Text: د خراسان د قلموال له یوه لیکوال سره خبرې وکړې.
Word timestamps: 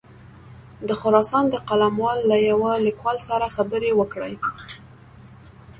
د 0.87 0.89
خراسان 0.99 1.45
د 1.49 1.55
قلموال 1.69 2.19
له 2.31 2.37
یوه 2.49 2.71
لیکوال 2.87 3.17
سره 3.29 3.53
خبرې 3.55 3.91
وکړې. 3.99 4.33